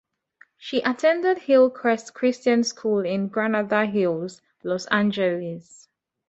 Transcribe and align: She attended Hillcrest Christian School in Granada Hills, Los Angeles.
She 0.57 0.81
attended 0.81 1.37
Hillcrest 1.37 2.15
Christian 2.15 2.63
School 2.63 3.05
in 3.05 3.27
Granada 3.27 3.85
Hills, 3.85 4.41
Los 4.63 4.87
Angeles. 4.87 5.89